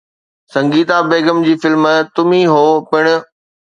سنگيتا 0.53 0.97
بيگم 1.09 1.39
جي 1.47 1.53
فلم 1.61 1.85
’تم 2.15 2.29
هي 2.37 2.43
هو‘ 2.53 2.65
پڻ 2.89 3.03